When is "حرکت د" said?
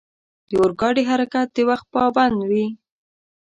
1.09-1.57